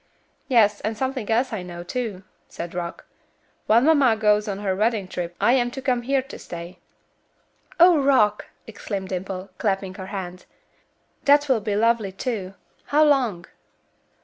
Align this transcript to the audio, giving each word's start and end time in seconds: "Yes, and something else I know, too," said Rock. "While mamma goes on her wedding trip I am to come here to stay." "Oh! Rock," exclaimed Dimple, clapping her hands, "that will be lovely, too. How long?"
"Yes, 0.47 0.81
and 0.81 0.97
something 0.97 1.29
else 1.29 1.53
I 1.53 1.61
know, 1.61 1.83
too," 1.83 2.23
said 2.47 2.73
Rock. 2.73 3.05
"While 3.67 3.81
mamma 3.81 4.15
goes 4.15 4.47
on 4.47 4.57
her 4.57 4.75
wedding 4.75 5.07
trip 5.07 5.35
I 5.39 5.53
am 5.53 5.69
to 5.69 5.79
come 5.79 6.01
here 6.01 6.23
to 6.23 6.39
stay." 6.39 6.79
"Oh! 7.79 8.01
Rock," 8.01 8.47
exclaimed 8.65 9.09
Dimple, 9.09 9.51
clapping 9.59 9.93
her 9.93 10.07
hands, 10.07 10.47
"that 11.25 11.47
will 11.47 11.61
be 11.61 11.75
lovely, 11.75 12.11
too. 12.11 12.55
How 12.85 13.03
long?" 13.05 13.45